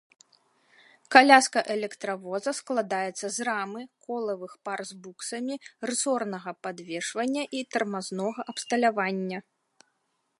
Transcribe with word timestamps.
Каляска 1.15 1.59
электравоза 1.73 2.51
складаецца 2.59 3.25
з 3.35 3.45
рамы, 3.49 3.81
колавых 4.05 4.55
пар 4.69 4.79
з 4.93 4.97
буксамі, 5.03 5.55
рысорнага 5.91 6.51
падвешвання 6.69 7.43
і 7.59 7.65
тармазнога 7.77 8.41
абсталявання. 8.55 9.39